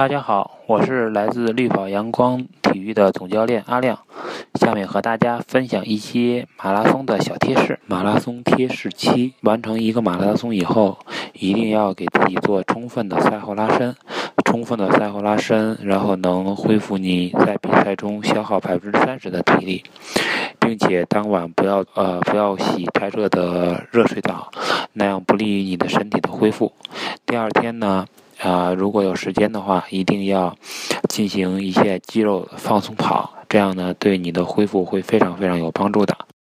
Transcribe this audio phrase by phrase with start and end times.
[0.00, 3.98] 大家好，我是来自绿跑阳光体育的总教练阿亮，
[4.54, 7.78] 下面和大家分享一些马拉松的小贴士。
[7.84, 10.96] 马拉松贴士七：完成一个马拉松以后，
[11.34, 13.94] 一定要给自己做充分的赛后拉伸，
[14.46, 19.84] 充分的赛后拉伸，然后能恢复你在比赛中消耗百分之三十的体力，
[20.58, 24.50] 并且当晚不要呃不要洗太热的热水澡，
[24.94, 26.72] 那样不利于你的身体的恢复。
[27.26, 28.06] 第二天呢？
[28.40, 30.56] 啊，如果有时间的话，一定要
[31.08, 36.16] 进行一些肌肉放松跑，这样呢，对你的恢复会非常非常有帮助的。